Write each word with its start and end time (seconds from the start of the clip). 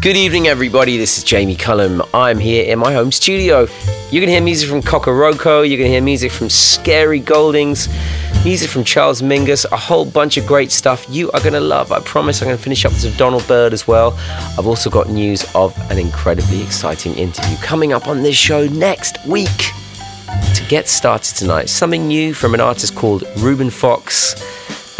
Good 0.00 0.16
evening, 0.16 0.46
everybody. 0.46 0.96
This 0.96 1.18
is 1.18 1.24
Jamie 1.24 1.56
Cullum. 1.56 2.02
I'm 2.14 2.38
here 2.38 2.72
in 2.72 2.78
my 2.78 2.92
home 2.92 3.10
studio. 3.10 3.62
You 4.12 4.20
can 4.20 4.28
hear 4.28 4.40
music 4.40 4.70
from 4.70 4.80
Kokoroko, 4.80 5.68
you 5.68 5.76
can 5.76 5.86
hear 5.86 6.00
music 6.00 6.30
from 6.30 6.48
Scary 6.48 7.18
Goldings, 7.18 7.88
music 8.44 8.70
from 8.70 8.84
Charles 8.84 9.22
Mingus, 9.22 9.66
a 9.72 9.76
whole 9.76 10.04
bunch 10.04 10.36
of 10.36 10.46
great 10.46 10.70
stuff 10.70 11.04
you 11.10 11.32
are 11.32 11.40
going 11.40 11.54
to 11.54 11.60
love. 11.60 11.90
I 11.90 11.98
promise 11.98 12.40
I'm 12.40 12.46
going 12.46 12.56
to 12.56 12.62
finish 12.62 12.84
up 12.84 12.92
with 12.92 13.18
Donald 13.18 13.44
Byrd 13.48 13.72
as 13.72 13.88
well. 13.88 14.16
I've 14.56 14.68
also 14.68 14.88
got 14.88 15.08
news 15.08 15.44
of 15.56 15.76
an 15.90 15.98
incredibly 15.98 16.62
exciting 16.62 17.16
interview 17.16 17.56
coming 17.56 17.92
up 17.92 18.06
on 18.06 18.22
this 18.22 18.36
show 18.36 18.68
next 18.68 19.18
week. 19.26 19.72
To 20.54 20.64
get 20.68 20.86
started 20.86 21.34
tonight, 21.34 21.68
something 21.68 22.06
new 22.06 22.34
from 22.34 22.54
an 22.54 22.60
artist 22.60 22.94
called 22.94 23.24
Ruben 23.38 23.68
Fox, 23.68 24.36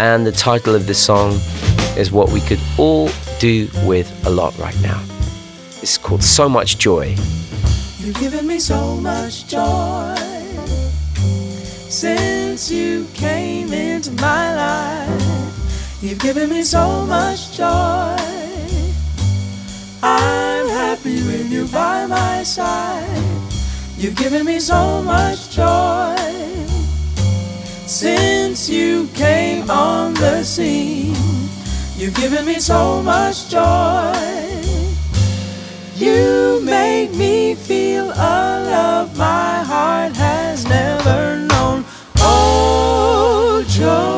and 0.00 0.26
the 0.26 0.32
title 0.32 0.74
of 0.74 0.88
this 0.88 0.98
song 0.98 1.38
is 1.96 2.10
what 2.10 2.30
we 2.30 2.40
could 2.40 2.60
all 2.76 3.08
do 3.38 3.68
with 3.84 4.10
a 4.26 4.30
lot 4.30 4.56
right 4.58 4.78
now. 4.82 5.02
It's 5.80 5.96
called 5.96 6.22
So 6.22 6.48
Much 6.48 6.78
Joy. 6.78 7.14
You've 8.00 8.18
given 8.18 8.46
me 8.46 8.58
so 8.58 8.96
much 8.96 9.46
joy 9.46 10.16
since 11.88 12.70
you 12.70 13.06
came 13.14 13.72
into 13.72 14.10
my 14.12 14.54
life. 14.54 16.02
You've 16.02 16.18
given 16.18 16.50
me 16.50 16.62
so 16.62 17.06
much 17.06 17.56
joy. 17.56 18.16
I'm 20.02 20.68
happy 20.68 21.22
when 21.22 21.50
you're 21.50 21.68
by 21.68 22.06
my 22.06 22.42
side. 22.42 23.22
You've 23.96 24.16
given 24.16 24.46
me 24.46 24.58
so 24.60 25.02
much 25.02 25.50
joy 25.50 26.16
since 27.86 28.68
you 28.68 29.08
came 29.14 29.70
on 29.70 30.14
the 30.14 30.42
scene. 30.44 31.37
You've 31.98 32.14
given 32.14 32.46
me 32.46 32.60
so 32.60 33.02
much 33.02 33.50
joy. 33.50 34.62
You 35.96 36.60
make 36.62 37.12
me 37.16 37.56
feel 37.56 38.10
a 38.10 38.62
love 38.70 39.18
my 39.18 39.64
heart 39.64 40.14
has 40.14 40.64
never 40.64 41.38
known. 41.48 41.84
Oh, 42.18 43.64
joy. 43.66 44.17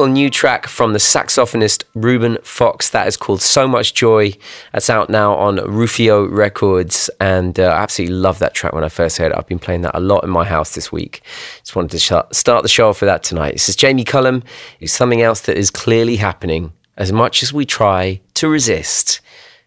Beautiful 0.00 0.14
new 0.14 0.30
track 0.30 0.66
from 0.66 0.94
the 0.94 0.98
saxophonist 0.98 1.84
Ruben 1.94 2.38
Fox. 2.42 2.88
That 2.88 3.06
is 3.06 3.18
called 3.18 3.42
So 3.42 3.68
Much 3.68 3.92
Joy. 3.92 4.32
That's 4.72 4.88
out 4.88 5.10
now 5.10 5.34
on 5.34 5.56
Rufio 5.56 6.26
Records. 6.26 7.10
And 7.20 7.60
uh, 7.60 7.64
I 7.64 7.82
absolutely 7.82 8.16
love 8.16 8.38
that 8.38 8.54
track 8.54 8.72
when 8.72 8.82
I 8.82 8.88
first 8.88 9.18
heard 9.18 9.30
it. 9.30 9.36
I've 9.36 9.46
been 9.46 9.58
playing 9.58 9.82
that 9.82 9.94
a 9.94 10.00
lot 10.00 10.24
in 10.24 10.30
my 10.30 10.46
house 10.46 10.74
this 10.74 10.90
week. 10.90 11.20
Just 11.58 11.76
wanted 11.76 11.90
to 11.90 11.98
sh- 11.98 12.34
start 12.34 12.62
the 12.62 12.68
show 12.70 12.88
off 12.88 13.02
with 13.02 13.08
that 13.08 13.22
tonight. 13.22 13.52
This 13.52 13.68
is 13.68 13.76
Jamie 13.76 14.04
Cullum. 14.04 14.42
It's 14.80 14.94
something 14.94 15.20
else 15.20 15.42
that 15.42 15.58
is 15.58 15.70
clearly 15.70 16.16
happening 16.16 16.72
as 16.96 17.12
much 17.12 17.42
as 17.42 17.52
we 17.52 17.66
try 17.66 18.22
to 18.36 18.48
resist. 18.48 19.20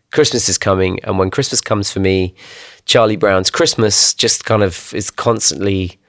Christmas 0.10 0.50
is 0.50 0.58
coming, 0.58 1.00
and 1.04 1.20
when 1.20 1.30
Christmas 1.30 1.62
comes 1.62 1.92
for 1.92 2.00
me, 2.00 2.34
Charlie 2.86 3.18
Brown's 3.18 3.52
Christmas 3.52 4.16
just 4.16 4.46
kind 4.46 4.64
of 4.64 4.96
is 4.96 5.12
constantly 5.12 6.00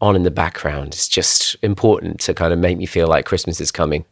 on 0.00 0.16
in 0.16 0.22
the 0.22 0.30
background. 0.30 0.88
It's 0.88 1.08
just 1.08 1.56
important 1.62 2.20
to 2.20 2.34
kind 2.34 2.52
of 2.52 2.58
make 2.58 2.78
me 2.78 2.86
feel 2.86 3.06
like 3.06 3.26
Christmas 3.26 3.60
is 3.60 3.70
coming. 3.70 4.04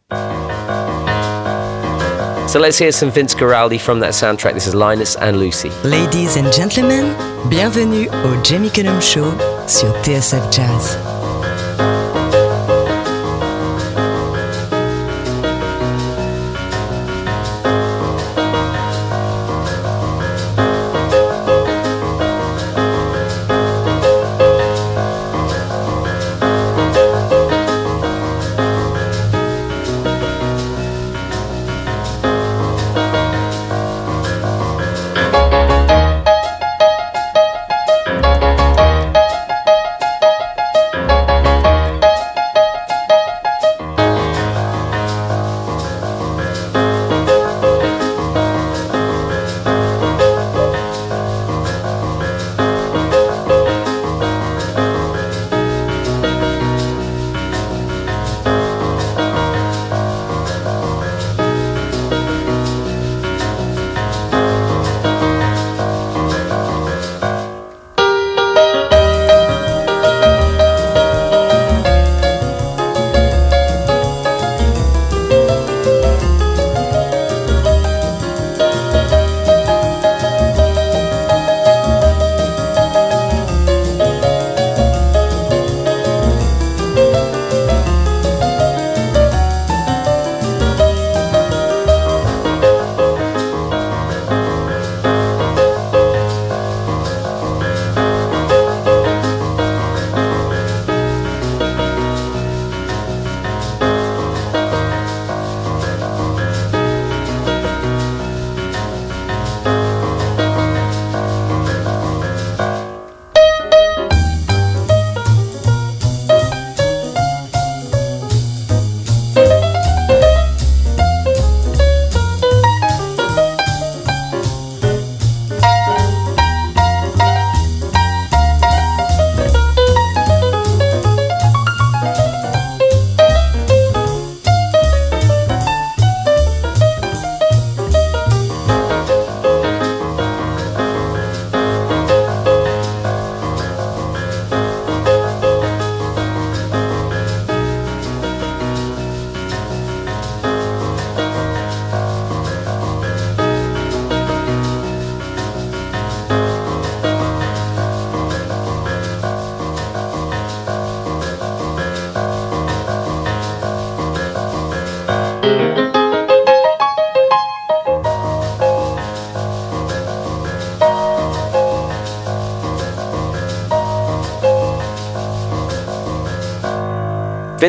So 2.49 2.59
let's 2.59 2.79
hear 2.79 2.91
some 2.91 3.11
Vince 3.11 3.35
Guaraldi 3.35 3.79
from 3.79 3.99
that 3.99 4.13
soundtrack. 4.13 4.53
This 4.53 4.65
is 4.65 4.73
Linus 4.73 5.15
and 5.15 5.37
Lucy. 5.37 5.69
Ladies 5.83 6.35
and 6.35 6.51
gentlemen, 6.51 7.15
bienvenue 7.47 8.07
au 8.09 8.41
Jamie 8.43 8.71
Cullum 8.71 8.99
Show 9.01 9.31
sur 9.67 9.91
TSF 10.01 10.51
Jazz. 10.51 11.18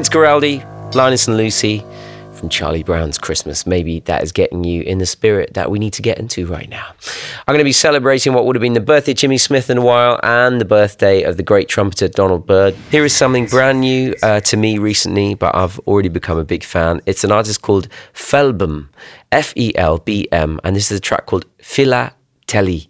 Vince 0.00 0.08
Guaraldi, 0.08 0.94
Linus 0.94 1.28
and 1.28 1.36
Lucy 1.36 1.84
from 2.32 2.48
Charlie 2.48 2.82
Brown's 2.82 3.18
Christmas. 3.18 3.66
Maybe 3.66 4.00
that 4.00 4.22
is 4.22 4.32
getting 4.32 4.64
you 4.64 4.80
in 4.80 4.96
the 4.96 5.04
spirit 5.04 5.52
that 5.52 5.70
we 5.70 5.78
need 5.78 5.92
to 5.92 6.00
get 6.00 6.18
into 6.18 6.46
right 6.46 6.70
now. 6.70 6.94
I'm 7.46 7.52
going 7.52 7.58
to 7.58 7.64
be 7.64 7.72
celebrating 7.72 8.32
what 8.32 8.46
would 8.46 8.56
have 8.56 8.62
been 8.62 8.72
the 8.72 8.80
birthday 8.80 9.12
of 9.12 9.18
Jimmy 9.18 9.36
Smith 9.36 9.68
in 9.68 9.76
a 9.76 9.82
while 9.82 10.18
and 10.22 10.58
the 10.58 10.64
birthday 10.64 11.20
of 11.20 11.36
the 11.36 11.42
great 11.42 11.68
trumpeter 11.68 12.08
Donald 12.08 12.46
Byrd. 12.46 12.74
Here 12.90 13.04
is 13.04 13.14
something 13.14 13.44
brand 13.44 13.82
new 13.82 14.14
uh, 14.22 14.40
to 14.40 14.56
me 14.56 14.78
recently, 14.78 15.34
but 15.34 15.54
I've 15.54 15.78
already 15.80 16.08
become 16.08 16.38
a 16.38 16.44
big 16.44 16.64
fan. 16.64 17.02
It's 17.04 17.22
an 17.22 17.30
artist 17.30 17.60
called 17.60 17.88
Felbm, 18.14 18.88
F 19.30 19.52
E 19.54 19.76
L 19.76 19.98
B 19.98 20.26
M, 20.32 20.60
and 20.64 20.74
this 20.74 20.90
is 20.90 20.96
a 20.96 21.00
track 21.02 21.26
called 21.26 21.44
Philately. 21.58 22.88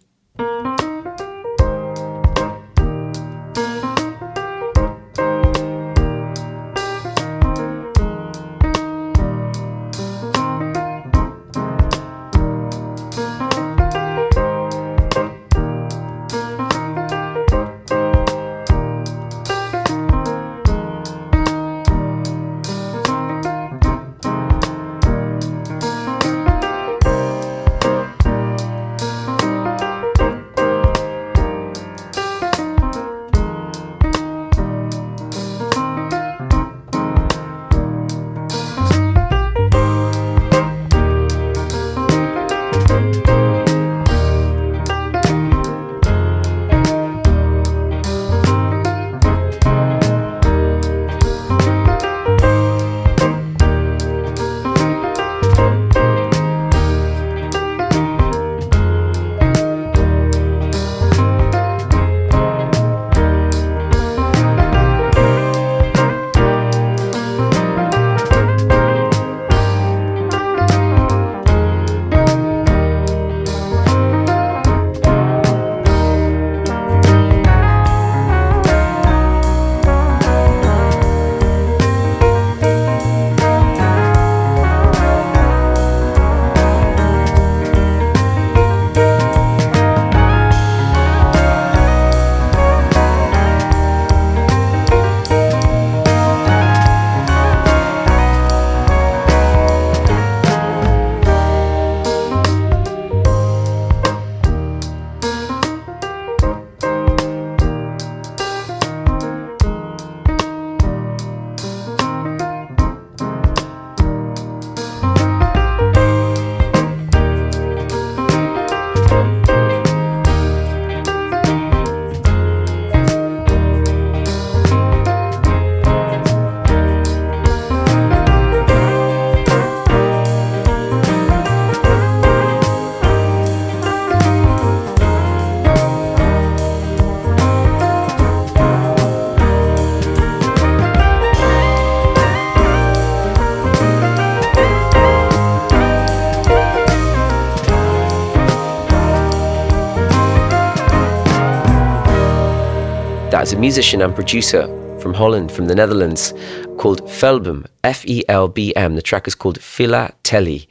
Musician 153.60 154.00
and 154.00 154.14
producer 154.14 154.66
from 155.00 155.12
Holland, 155.12 155.52
from 155.52 155.66
the 155.66 155.74
Netherlands, 155.74 156.32
called 156.78 157.02
Felbm, 157.02 157.66
F 157.84 158.06
E 158.06 158.24
L 158.26 158.48
B 158.48 158.74
M. 158.74 158.94
The 158.94 159.02
track 159.02 159.28
is 159.28 159.34
called 159.34 159.60
Philately. 159.60 160.66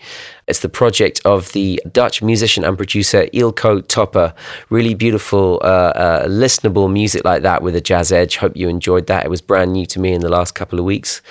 It's 0.48 0.62
the 0.62 0.70
project 0.70 1.22
of 1.24 1.52
the 1.52 1.80
Dutch 1.92 2.24
musician 2.24 2.64
and 2.66 2.76
producer 2.76 3.28
Ilko 3.28 3.88
Topper. 3.88 4.34
Really 4.72 4.96
beautiful, 4.96 5.62
uh, 5.64 5.94
uh, 5.96 6.28
listenable 6.28 6.92
music 6.92 7.24
like 7.24 7.44
that 7.44 7.62
with 7.62 7.76
a 7.76 7.82
jazz 7.82 8.12
edge. 8.12 8.38
Hope 8.38 8.58
you 8.58 8.68
enjoyed 8.70 9.06
that. 9.06 9.24
It 9.24 9.30
was 9.30 9.42
brand 9.42 9.72
new 9.74 9.86
to 9.86 10.00
me 10.00 10.14
in 10.14 10.22
the 10.22 10.30
last 10.30 10.56
couple 10.56 10.80
of 10.80 10.86
weeks. 10.86 11.22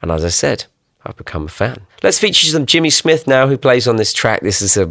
And 0.00 0.12
as 0.12 0.24
I 0.24 0.28
said, 0.28 0.66
I've 1.04 1.16
become 1.16 1.46
a 1.46 1.48
fan. 1.48 1.86
Let's 2.02 2.18
feature 2.18 2.46
some 2.46 2.66
Jimmy 2.66 2.90
Smith 2.90 3.26
now, 3.26 3.46
who 3.46 3.56
plays 3.56 3.86
on 3.86 3.96
this 3.96 4.12
track. 4.12 4.40
This 4.40 4.60
is 4.60 4.76
a 4.76 4.86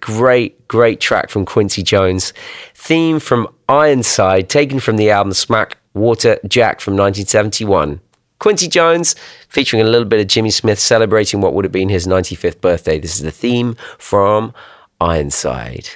great, 0.00 0.66
great 0.68 1.00
track 1.00 1.30
from 1.30 1.44
Quincy 1.44 1.82
Jones. 1.82 2.32
Theme 2.74 3.20
from 3.20 3.48
Ironside, 3.68 4.48
taken 4.48 4.80
from 4.80 4.96
the 4.96 5.10
album 5.10 5.32
Smack 5.32 5.78
Water 5.94 6.38
Jack 6.46 6.80
from 6.80 6.94
1971. 6.94 8.00
Quincy 8.38 8.66
Jones 8.66 9.14
featuring 9.48 9.80
a 9.80 9.88
little 9.88 10.08
bit 10.08 10.20
of 10.20 10.26
Jimmy 10.26 10.50
Smith 10.50 10.80
celebrating 10.80 11.40
what 11.40 11.54
would 11.54 11.64
have 11.64 11.72
been 11.72 11.88
his 11.88 12.08
95th 12.08 12.60
birthday. 12.60 12.98
This 12.98 13.14
is 13.14 13.22
the 13.22 13.30
theme 13.30 13.76
from 13.98 14.52
Ironside. 15.00 15.88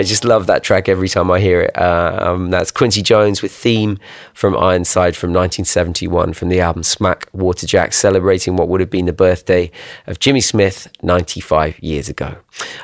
I 0.00 0.02
just 0.02 0.24
love 0.24 0.46
that 0.46 0.62
track 0.62 0.88
every 0.88 1.10
time 1.10 1.30
I 1.30 1.40
hear 1.40 1.60
it. 1.60 1.76
Uh, 1.76 2.18
um, 2.22 2.48
that's 2.48 2.70
Quincy 2.70 3.02
Jones 3.02 3.42
with 3.42 3.52
Theme 3.52 3.98
from 4.32 4.56
Ironside 4.56 5.14
from 5.14 5.28
1971 5.28 6.32
from 6.32 6.48
the 6.48 6.58
album 6.58 6.82
Smackwater 6.84 7.66
Jack, 7.66 7.92
celebrating 7.92 8.56
what 8.56 8.68
would 8.68 8.80
have 8.80 8.88
been 8.88 9.04
the 9.04 9.12
birthday 9.12 9.70
of 10.06 10.18
Jimmy 10.18 10.40
Smith 10.40 10.88
95 11.02 11.78
years 11.80 12.08
ago. 12.08 12.38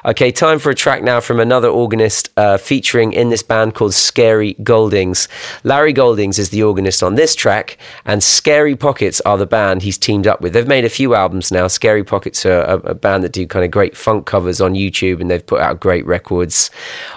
Okay, 0.04 0.30
time 0.30 0.58
for 0.58 0.68
a 0.70 0.74
track 0.74 1.02
now 1.02 1.20
from 1.20 1.40
another 1.40 1.68
organist 1.68 2.28
uh, 2.36 2.58
featuring 2.58 3.14
in 3.14 3.30
this 3.30 3.42
band 3.42 3.74
called 3.74 3.94
Scary 3.94 4.52
Goldings. 4.62 5.26
Larry 5.64 5.94
Goldings 5.94 6.38
is 6.38 6.50
the 6.50 6.62
organist 6.62 7.02
on 7.02 7.14
this 7.14 7.34
track, 7.34 7.78
and 8.04 8.22
Scary 8.22 8.76
Pockets 8.76 9.22
are 9.22 9.38
the 9.38 9.46
band 9.46 9.82
he's 9.82 9.96
teamed 9.98 10.26
up 10.26 10.42
with. 10.42 10.52
They've 10.52 10.68
made 10.68 10.84
a 10.84 10.90
few 10.90 11.14
albums 11.14 11.50
now. 11.50 11.66
Scary 11.66 12.04
Pockets 12.04 12.44
are 12.44 12.60
a, 12.60 12.76
a 12.90 12.94
band 12.94 13.24
that 13.24 13.32
do 13.32 13.46
kind 13.46 13.64
of 13.64 13.70
great 13.70 13.96
funk 13.96 14.26
covers 14.26 14.60
on 14.60 14.74
YouTube, 14.74 15.20
and 15.20 15.30
they've 15.30 15.44
put 15.44 15.60
out 15.60 15.80
great 15.80 16.04
records. 16.04 16.70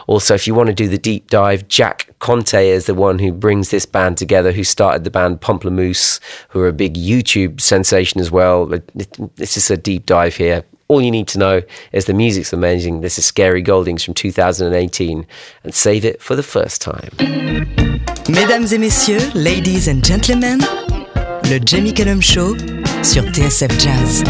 Also, 0.08 0.34
if 0.34 0.48
you 0.48 0.54
want 0.54 0.68
to 0.68 0.74
do 0.74 0.88
the 0.88 0.98
deep 0.98 1.30
dive, 1.30 1.68
Jack 1.68 2.10
Conte 2.20 2.68
is 2.68 2.86
the 2.86 2.94
one 2.94 3.20
who 3.20 3.32
brings 3.32 3.70
this 3.72 3.86
band 3.86 4.18
together, 4.18 4.52
who 4.52 4.64
started 4.64 5.04
the 5.04 5.12
band 5.12 5.42
Pomplamoose, 5.42 6.20
who 6.50 6.60
are 6.62 6.68
a 6.68 6.74
big 6.74 6.96
YouTube 6.96 7.62
sensation 7.62 8.20
as 8.20 8.32
well. 8.32 8.66
This 9.36 9.58
is 9.58 9.72
a 9.72 9.78
deep 9.78 10.06
dive 10.06 10.36
here. 10.36 10.64
All 10.88 11.02
you 11.02 11.12
need 11.12 11.28
to 11.30 11.38
know 11.38 11.62
is 11.92 12.06
the 12.06 12.16
music's 12.16 12.52
amazing. 12.52 13.02
This 13.02 13.20
is 13.20 13.26
Scary 13.26 13.62
Goldings 13.62 14.04
from 14.04 14.16
2018 14.16 15.28
and 15.64 15.74
save 15.74 16.04
it 16.04 16.20
for 16.20 16.36
the 16.36 16.42
first 16.42 16.82
time. 16.82 17.12
Mesdames 18.28 18.74
et 18.74 18.80
messieurs, 18.80 19.34
ladies 19.36 19.88
and 19.88 20.04
gentlemen, 20.04 20.60
le 21.50 21.60
Jamie 21.60 21.94
Cullum 21.94 22.22
Show 22.22 22.58
sur 23.04 23.24
TSF 23.24 23.80
Jazz. 23.80 24.24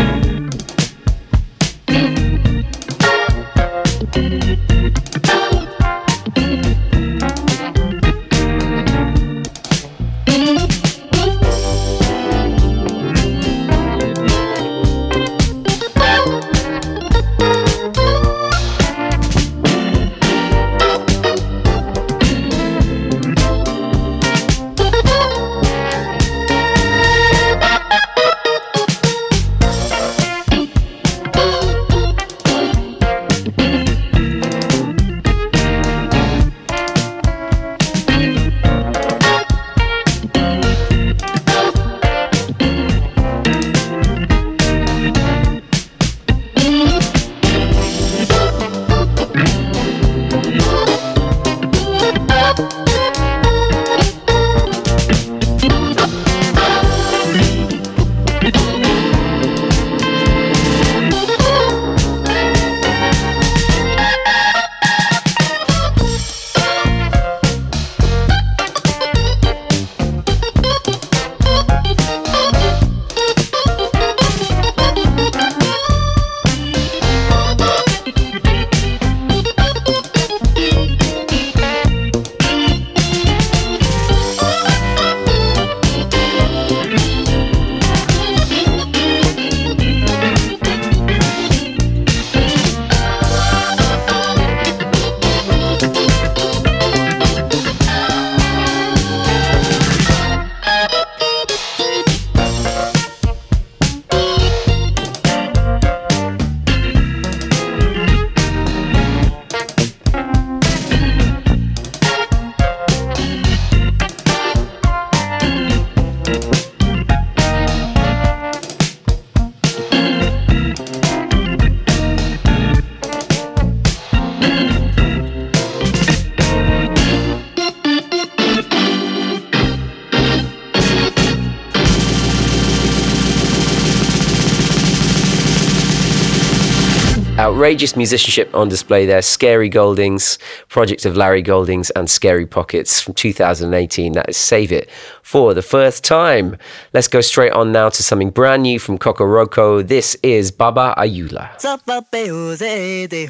Outrageous 137.39 137.95
musicianship 137.95 138.53
on 138.53 138.67
display 138.67 139.05
there. 139.05 139.21
Scary 139.21 139.69
Goldings, 139.69 140.37
Project 140.67 141.05
of 141.05 141.15
Larry 141.15 141.41
Goldings, 141.41 141.89
and 141.91 142.09
Scary 142.09 142.45
Pockets 142.45 142.99
from 142.99 143.13
2018. 143.13 144.11
That 144.11 144.27
is 144.27 144.35
Save 144.35 144.73
It 144.73 144.89
for 145.23 145.53
the 145.53 145.61
first 145.61 146.03
time. 146.03 146.57
Let's 146.91 147.07
go 147.07 147.21
straight 147.21 147.53
on 147.53 147.71
now 147.71 147.87
to 147.87 148.03
something 148.03 148.31
brand 148.31 148.63
new 148.63 148.77
from 148.77 148.97
Kokoroko. 148.97 149.87
This 149.87 150.17
is 150.21 150.51
Baba 150.51 150.93
Ayoola. 150.97 151.57
Sapapa 151.57 152.27
José 152.27 153.07
de 153.07 153.29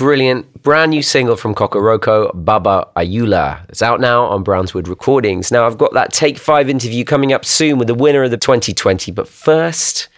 Brilliant 0.00 0.62
brand 0.62 0.92
new 0.92 1.02
single 1.02 1.36
from 1.36 1.54
Kokoroko, 1.54 2.30
Baba 2.34 2.88
Ayoola. 2.96 3.68
It's 3.68 3.82
out 3.82 4.00
now 4.00 4.24
on 4.24 4.42
Brownswood 4.42 4.88
Recordings. 4.88 5.52
Now, 5.52 5.66
I've 5.66 5.76
got 5.76 5.92
that 5.92 6.10
Take 6.10 6.38
5 6.38 6.70
interview 6.70 7.04
coming 7.04 7.34
up 7.34 7.44
soon 7.44 7.76
with 7.76 7.86
the 7.86 7.94
winner 7.94 8.22
of 8.22 8.30
the 8.30 8.38
2020. 8.38 9.12
But 9.12 9.28
first, 9.28 10.08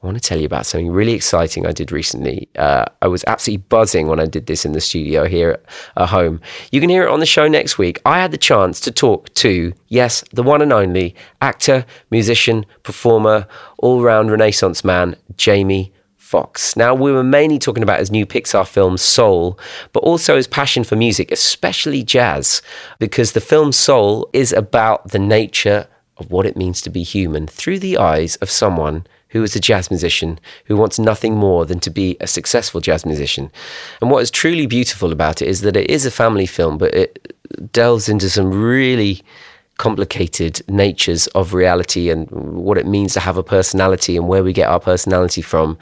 I 0.00 0.06
want 0.06 0.16
to 0.16 0.22
tell 0.22 0.38
you 0.38 0.46
about 0.46 0.66
something 0.66 0.88
really 0.88 1.14
exciting 1.14 1.66
I 1.66 1.72
did 1.72 1.90
recently. 1.90 2.48
Uh, 2.54 2.84
I 3.02 3.08
was 3.08 3.24
absolutely 3.26 3.64
buzzing 3.68 4.06
when 4.06 4.20
I 4.20 4.26
did 4.26 4.46
this 4.46 4.64
in 4.64 4.70
the 4.70 4.80
studio 4.80 5.26
here 5.26 5.60
at 5.96 6.10
home. 6.10 6.40
You 6.70 6.80
can 6.80 6.88
hear 6.88 7.02
it 7.02 7.10
on 7.10 7.18
the 7.18 7.26
show 7.26 7.48
next 7.48 7.76
week. 7.76 8.00
I 8.06 8.20
had 8.20 8.30
the 8.30 8.38
chance 8.38 8.78
to 8.82 8.92
talk 8.92 9.34
to, 9.34 9.72
yes, 9.88 10.22
the 10.32 10.44
one 10.44 10.62
and 10.62 10.72
only 10.72 11.16
actor, 11.42 11.86
musician, 12.08 12.66
performer, 12.84 13.48
all 13.78 14.00
round 14.00 14.30
Renaissance 14.30 14.84
man, 14.84 15.16
Jamie 15.36 15.92
Foxx. 16.24 16.74
Now, 16.74 16.94
we 16.94 17.12
were 17.12 17.22
mainly 17.22 17.58
talking 17.58 17.82
about 17.82 17.98
his 18.00 18.10
new 18.10 18.24
Pixar 18.24 18.66
film 18.66 18.96
Soul, 18.96 19.58
but 19.92 20.00
also 20.00 20.36
his 20.36 20.46
passion 20.46 20.82
for 20.82 20.96
music, 20.96 21.30
especially 21.30 22.02
jazz, 22.02 22.62
because 22.98 23.32
the 23.32 23.42
film 23.42 23.72
Soul 23.72 24.30
is 24.32 24.50
about 24.50 25.10
the 25.10 25.18
nature 25.18 25.86
of 26.16 26.30
what 26.30 26.46
it 26.46 26.56
means 26.56 26.80
to 26.80 26.88
be 26.88 27.02
human 27.02 27.46
through 27.46 27.78
the 27.78 27.98
eyes 27.98 28.36
of 28.36 28.50
someone 28.50 29.06
who 29.28 29.42
is 29.42 29.54
a 29.54 29.60
jazz 29.60 29.90
musician 29.90 30.40
who 30.64 30.76
wants 30.76 30.98
nothing 30.98 31.36
more 31.36 31.66
than 31.66 31.78
to 31.80 31.90
be 31.90 32.16
a 32.20 32.26
successful 32.26 32.80
jazz 32.80 33.04
musician. 33.04 33.50
And 34.00 34.10
what 34.10 34.22
is 34.22 34.30
truly 34.30 34.66
beautiful 34.66 35.12
about 35.12 35.42
it 35.42 35.48
is 35.48 35.60
that 35.60 35.76
it 35.76 35.90
is 35.90 36.06
a 36.06 36.10
family 36.10 36.46
film, 36.46 36.78
but 36.78 36.94
it 36.94 37.34
delves 37.70 38.08
into 38.08 38.30
some 38.30 38.50
really 38.50 39.22
complicated 39.78 40.62
natures 40.68 41.26
of 41.28 41.54
reality 41.54 42.10
and 42.10 42.30
what 42.30 42.78
it 42.78 42.86
means 42.86 43.12
to 43.14 43.20
have 43.20 43.36
a 43.36 43.42
personality 43.42 44.16
and 44.16 44.28
where 44.28 44.44
we 44.44 44.52
get 44.52 44.68
our 44.68 44.80
personality 44.80 45.42
from. 45.42 45.78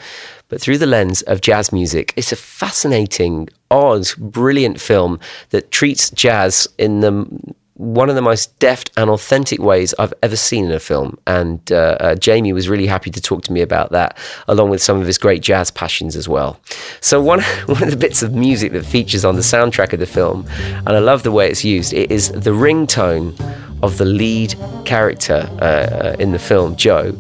But 0.48 0.61
through 0.61 0.78
the 0.78 0.87
lens 0.87 1.22
of 1.22 1.40
jazz 1.40 1.72
music, 1.72 2.12
it's 2.16 2.33
a 2.33 2.37
fascinating, 2.37 3.48
odd, 3.70 4.07
brilliant 4.18 4.81
film 4.81 5.18
that 5.50 5.70
treats 5.70 6.11
jazz 6.11 6.68
in 6.78 7.00
the 7.00 7.55
one 7.83 8.09
of 8.09 8.14
the 8.14 8.22
most 8.22 8.57
deft 8.59 8.90
and 8.96 9.11
authentic 9.11 9.59
ways 9.59 9.92
I've 9.98 10.14
ever 10.22 10.37
seen 10.37 10.66
in 10.66 10.72
a 10.72 10.78
film. 10.78 11.18
And 11.26 11.61
uh, 11.72 11.96
uh, 11.98 12.14
Jamie 12.14 12.52
was 12.52 12.68
really 12.68 12.87
happy 12.87 13.11
to 13.11 13.20
talk 13.20 13.42
to 13.44 13.52
me 13.52 13.61
about 13.61 13.90
that, 13.90 14.16
along 14.46 14.70
with 14.70 14.83
some 14.83 15.00
of 15.00 15.07
his 15.07 15.18
great 15.18 15.42
jazz 15.42 15.70
passions 15.70 16.14
as 16.14 16.28
well. 16.28 16.61
So, 17.00 17.20
one, 17.20 17.40
one 17.66 17.83
of 17.83 17.90
the 17.90 17.96
bits 17.96 18.22
of 18.22 18.35
music 18.35 18.72
that 18.72 18.85
features 18.85 19.24
on 19.24 19.37
the 19.37 19.42
soundtrack 19.42 19.92
of 19.92 20.00
the 20.00 20.07
film, 20.07 20.46
and 20.59 20.90
I 20.90 20.98
love 21.00 21.22
the 21.22 21.33
way 21.33 21.48
it's 21.48 21.64
used, 21.64 21.92
it 21.92 22.11
is 22.11 22.31
the 22.31 22.50
ringtone 22.50 23.37
of 23.83 23.99
the 23.99 24.05
lead 24.05 24.55
character 24.85 25.49
uh, 25.61 25.64
uh 25.64 26.16
in 26.18 26.33
the 26.33 26.38
film, 26.38 26.77
Joe. 26.77 27.16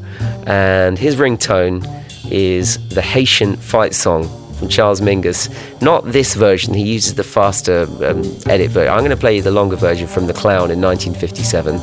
And 0.46 0.98
his 0.98 1.16
ringtone 1.16 1.84
is 2.30 2.78
the 2.88 3.02
Haitian 3.02 3.56
fight 3.56 3.94
song 3.94 4.28
from 4.62 4.68
Charles 4.68 5.00
Mingus. 5.00 5.50
Not 5.82 6.04
this 6.04 6.34
version, 6.34 6.72
he 6.72 6.84
uses 6.84 7.14
the 7.14 7.24
faster 7.24 7.82
um, 8.04 8.22
edit 8.46 8.70
version. 8.70 8.92
I'm 8.92 9.00
going 9.00 9.10
to 9.10 9.16
play 9.16 9.34
you 9.36 9.42
the 9.42 9.50
longer 9.50 9.74
version 9.74 10.06
from 10.06 10.28
The 10.28 10.32
Clown 10.32 10.70
in 10.70 10.80
1957. 10.80 11.80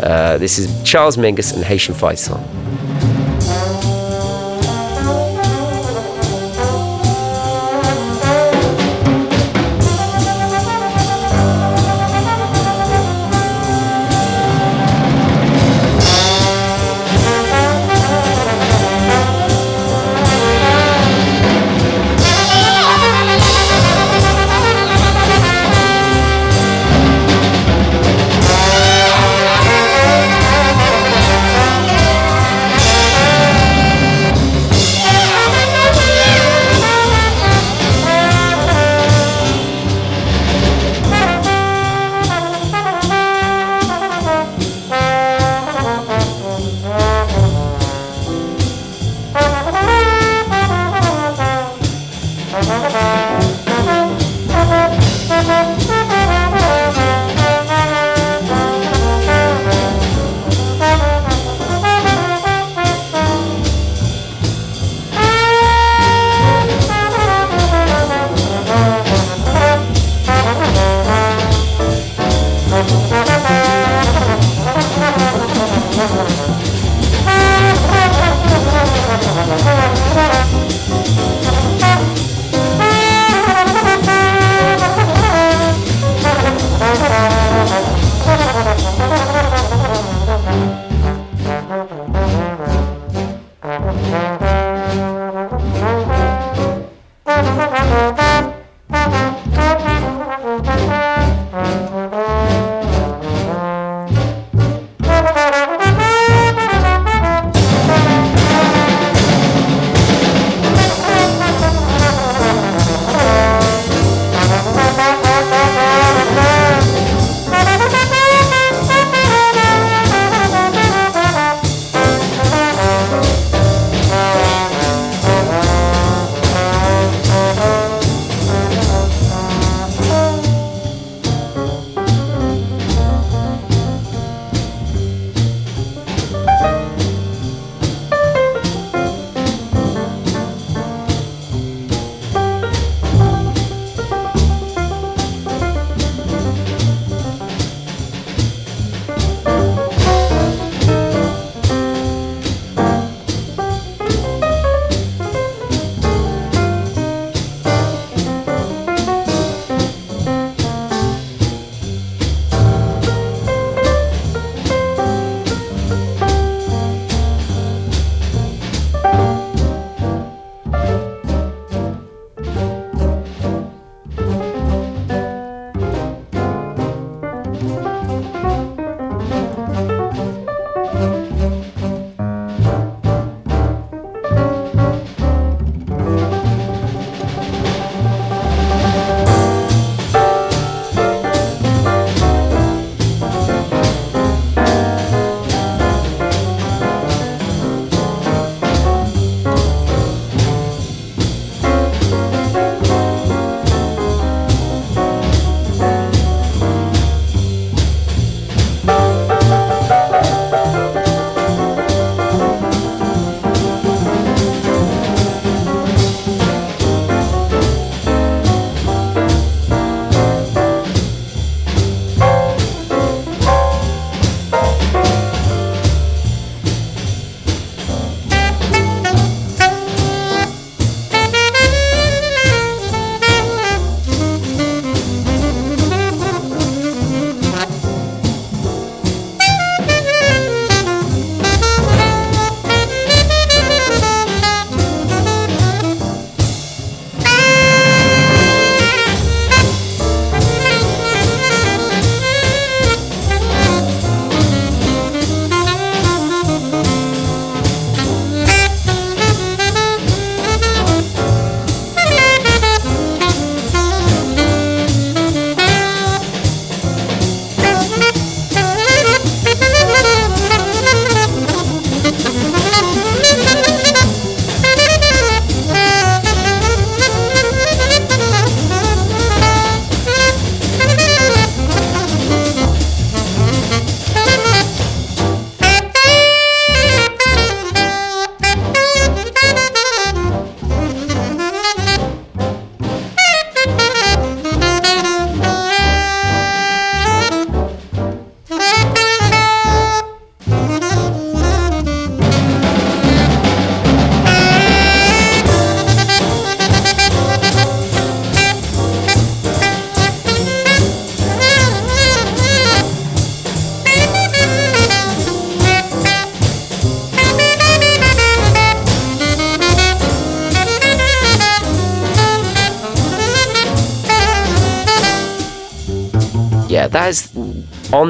Uh, 0.00 0.38
this 0.38 0.58
is 0.58 0.82
Charles 0.82 1.18
Mingus 1.18 1.54
and 1.54 1.62
Haitian 1.62 1.94
Fight 1.94 2.18
Song. 2.18 2.42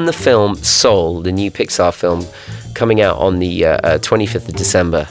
The 0.05 0.11
film 0.13 0.55
Soul, 0.55 1.21
the 1.21 1.31
new 1.31 1.49
Pixar 1.49 1.93
film 1.93 2.25
coming 2.73 2.99
out 2.99 3.17
on 3.17 3.39
the 3.39 3.65
uh, 3.65 3.77
uh, 3.77 3.97
25th 3.99 4.49
of 4.49 4.55
December. 4.55 5.07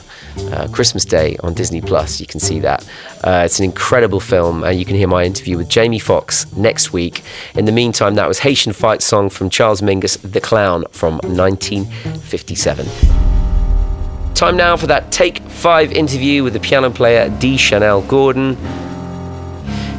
Uh, 0.51 0.67
Christmas 0.69 1.05
Day 1.05 1.37
on 1.43 1.53
Disney 1.53 1.79
Plus. 1.79 2.19
You 2.19 2.25
can 2.25 2.39
see 2.39 2.59
that. 2.61 2.83
Uh, 3.23 3.43
it's 3.45 3.59
an 3.59 3.65
incredible 3.65 4.19
film, 4.19 4.63
and 4.63 4.79
you 4.79 4.83
can 4.85 4.95
hear 4.95 5.07
my 5.07 5.23
interview 5.23 5.57
with 5.57 5.69
Jamie 5.69 5.99
Foxx 5.99 6.51
next 6.53 6.91
week. 6.91 7.23
In 7.53 7.65
the 7.65 7.71
meantime, 7.71 8.15
that 8.15 8.27
was 8.27 8.39
Haitian 8.39 8.73
Fight 8.73 9.03
Song 9.03 9.29
from 9.29 9.51
Charles 9.51 9.81
Mingus, 9.81 10.17
The 10.19 10.41
Clown 10.41 10.85
from 10.89 11.19
1957. 11.23 12.87
Time 14.33 14.57
now 14.57 14.75
for 14.75 14.87
that 14.87 15.11
Take 15.11 15.39
5 15.43 15.91
interview 15.91 16.43
with 16.43 16.53
the 16.53 16.59
piano 16.59 16.89
player 16.89 17.29
Deschanel 17.39 18.01
Gordon. 18.01 18.57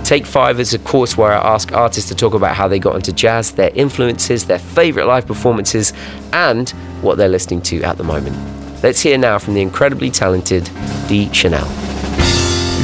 Take 0.05 0.27
5 0.27 0.61
is 0.61 0.75
a 0.75 0.79
course 0.79 1.17
where 1.17 1.33
I 1.33 1.55
ask 1.55 1.73
artists 1.73 2.11
to 2.11 2.15
talk 2.15 2.35
about 2.35 2.55
how 2.55 2.69
they 2.69 2.79
got 2.79 2.95
into 2.95 3.11
jazz, 3.11 3.53
their 3.53 3.71
influences, 3.75 4.45
their 4.45 4.59
favourite 4.59 5.07
live 5.07 5.27
performances, 5.27 5.95
and 6.35 6.69
what 7.01 7.17
they're 7.17 7.27
listening 7.27 7.63
to 7.63 7.83
at 7.85 7.97
the 7.97 8.05
moment. 8.05 8.37
Let's 8.83 9.01
hear 9.01 9.17
now 9.17 9.39
from 9.39 9.55
the 9.55 9.63
incredibly 9.63 10.11
talented 10.11 10.65
Deschanel. 11.09 11.67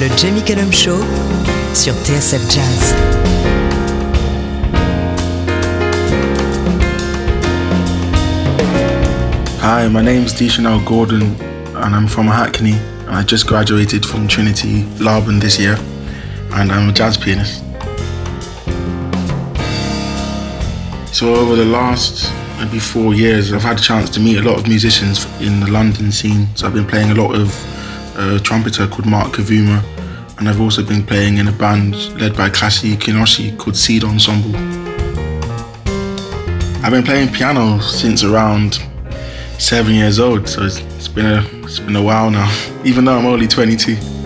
Le 0.00 0.08
Jamie 0.16 0.40
Cullum 0.40 0.70
Show 0.72 0.96
sur 1.74 1.92
TSF 1.92 2.40
Jazz. 2.50 2.94
Hi, 9.60 9.86
my 9.88 10.00
name's 10.00 10.32
Deschanel 10.32 10.80
Gordon, 10.86 11.36
and 11.76 11.94
I'm 11.94 12.08
from 12.08 12.28
Hackney. 12.28 12.78
And 13.06 13.10
I 13.10 13.22
just 13.24 13.46
graduated 13.46 14.06
from 14.06 14.26
Trinity 14.26 14.84
Laban 14.98 15.38
this 15.38 15.58
year, 15.60 15.76
and 16.54 16.72
I'm 16.72 16.88
a 16.88 16.92
jazz 16.92 17.16
pianist. 17.16 17.62
So 21.14 21.34
over 21.34 21.56
the 21.56 21.64
last 21.64 22.32
maybe 22.58 22.78
four 22.78 23.14
years, 23.14 23.52
I've 23.52 23.62
had 23.62 23.78
a 23.78 23.82
chance 23.82 24.10
to 24.10 24.20
meet 24.20 24.38
a 24.38 24.42
lot 24.42 24.58
of 24.58 24.66
musicians 24.66 25.26
in 25.40 25.60
the 25.60 25.70
London 25.70 26.12
scene. 26.12 26.46
So 26.54 26.66
I've 26.66 26.74
been 26.74 26.86
playing 26.86 27.10
a 27.10 27.14
lot 27.14 27.34
of 27.34 27.48
a 28.16 28.38
trumpeter 28.38 28.86
called 28.86 29.06
Mark 29.06 29.32
Kavuma, 29.32 29.82
and 30.38 30.48
I've 30.48 30.60
also 30.60 30.82
been 30.82 31.04
playing 31.04 31.38
in 31.38 31.48
a 31.48 31.52
band 31.52 31.94
led 32.20 32.36
by 32.36 32.50
Cassie 32.50 32.96
Kinoshi 32.96 33.56
called 33.58 33.76
Seed 33.76 34.04
Ensemble. 34.04 34.54
I've 36.84 36.92
been 36.92 37.04
playing 37.04 37.32
piano 37.32 37.80
since 37.80 38.24
around 38.24 38.78
seven 39.58 39.94
years 39.94 40.18
old, 40.18 40.48
so 40.48 40.64
it's 40.64 41.08
been 41.08 41.26
a 41.26 41.46
it's 41.64 41.78
been 41.78 41.96
a 41.96 42.02
while 42.02 42.30
now, 42.30 42.50
even 42.84 43.04
though 43.04 43.18
I'm 43.18 43.26
only 43.26 43.46
22. 43.46 44.19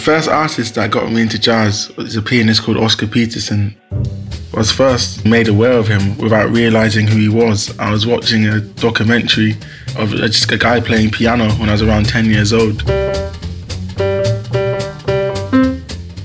First 0.00 0.28
artist 0.28 0.76
that 0.76 0.90
got 0.90 1.12
me 1.12 1.20
into 1.22 1.38
jazz 1.38 1.94
was 1.96 2.16
a 2.16 2.22
pianist 2.22 2.62
called 2.62 2.78
Oscar 2.78 3.06
Peterson. 3.06 3.74
I 3.92 4.56
was 4.56 4.72
first 4.72 5.26
made 5.26 5.46
aware 5.48 5.72
of 5.72 5.88
him 5.88 6.16
without 6.16 6.50
realizing 6.50 7.06
who 7.06 7.18
he 7.18 7.28
was. 7.28 7.78
I 7.78 7.90
was 7.90 8.06
watching 8.06 8.46
a 8.46 8.60
documentary 8.60 9.56
of 9.96 10.10
just 10.10 10.50
a 10.50 10.56
guy 10.56 10.80
playing 10.80 11.10
piano 11.10 11.50
when 11.54 11.68
I 11.68 11.72
was 11.72 11.82
around 11.82 12.08
10 12.08 12.26
years 12.26 12.52
old. 12.52 12.82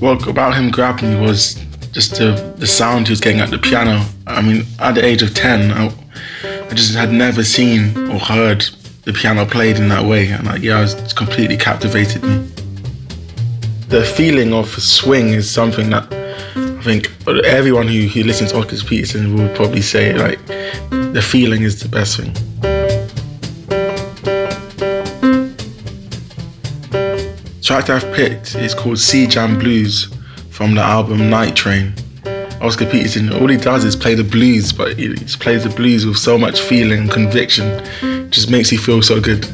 What 0.00 0.26
about 0.26 0.54
him 0.54 0.70
grabbed 0.70 1.02
me 1.02 1.14
was 1.16 1.54
just 1.92 2.16
the, 2.16 2.54
the 2.56 2.66
sound 2.66 3.08
he 3.08 3.12
was 3.12 3.20
getting 3.20 3.40
at 3.40 3.50
the 3.50 3.58
piano. 3.58 4.04
I 4.26 4.42
mean, 4.42 4.64
at 4.78 4.94
the 4.94 5.04
age 5.04 5.22
of 5.22 5.34
10, 5.34 5.70
I, 5.70 5.92
I 6.68 6.74
just 6.74 6.94
had 6.94 7.12
never 7.12 7.44
seen 7.44 7.96
or 8.10 8.18
heard 8.18 8.64
the 9.04 9.12
piano 9.12 9.44
played 9.44 9.76
in 9.76 9.88
that 9.88 10.04
way. 10.04 10.28
And 10.30 10.46
like, 10.46 10.62
yeah, 10.62 10.84
it 10.84 11.14
completely 11.14 11.56
captivated 11.56 12.22
me. 12.22 12.50
The 13.88 14.04
feeling 14.16 14.52
of 14.52 14.68
swing 14.68 15.28
is 15.28 15.50
something 15.50 15.90
that 15.90 16.12
I 16.56 16.82
think 16.82 17.12
everyone 17.44 17.88
who, 17.88 18.02
who 18.02 18.24
listens 18.24 18.52
to 18.52 18.58
Oscar 18.58 18.76
Peterson 18.84 19.36
will 19.36 19.54
probably 19.54 19.82
say 19.82 20.12
like 20.12 20.44
the 20.90 21.22
feeling 21.22 21.62
is 21.62 21.82
the 21.82 21.88
best 21.88 22.16
thing. 22.16 22.34
track 27.66 27.90
I've 27.90 28.14
picked 28.14 28.54
is 28.54 28.74
called 28.74 28.96
C 28.96 29.26
Jam 29.26 29.58
Blues 29.58 30.08
from 30.50 30.76
the 30.76 30.80
album 30.80 31.28
Night 31.28 31.56
Train. 31.56 31.92
Oscar 32.60 32.86
Peterson, 32.86 33.32
all 33.32 33.48
he 33.48 33.56
does 33.56 33.84
is 33.84 33.96
play 33.96 34.14
the 34.14 34.22
blues, 34.22 34.72
but 34.72 34.96
he 34.96 35.14
plays 35.40 35.64
the 35.64 35.72
blues 35.74 36.06
with 36.06 36.16
so 36.16 36.38
much 36.38 36.60
feeling 36.60 37.00
and 37.00 37.10
conviction. 37.10 37.84
Just 38.30 38.50
makes 38.50 38.70
you 38.70 38.78
feel 38.78 39.02
so 39.02 39.20
good. 39.20 39.44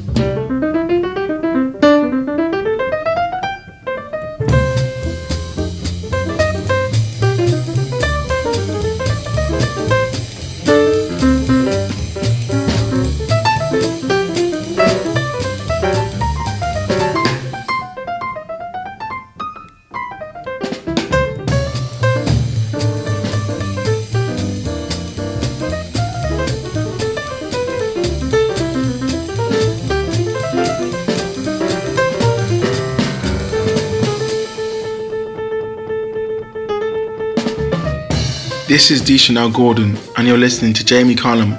This 38.83 39.01
is 39.01 39.29
D. 39.29 39.35
Gordon, 39.53 39.97
and 40.17 40.27
you're 40.27 40.37
listening 40.37 40.73
to 40.73 40.85
Jamie 40.85 41.15
Cullum. 41.15 41.57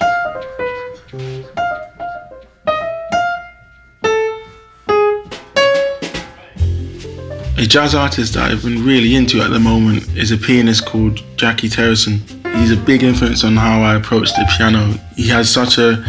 A 7.57 7.65
jazz 7.65 7.95
artist 7.95 8.33
that 8.33 8.51
I've 8.51 8.61
been 8.61 8.85
really 8.85 9.15
into 9.15 9.39
at 9.39 9.51
the 9.51 9.59
moment 9.61 10.05
is 10.17 10.31
a 10.31 10.37
pianist 10.37 10.85
called 10.85 11.23
Jacky 11.37 11.69
Terrasson. 11.69 12.19
He's 12.57 12.71
a 12.71 12.75
big 12.75 13.03
influence 13.03 13.45
on 13.45 13.55
how 13.55 13.81
I 13.81 13.95
approach 13.95 14.33
the 14.33 14.45
piano. 14.57 14.99
He 15.15 15.29
has 15.29 15.49
such 15.49 15.77
a, 15.77 16.05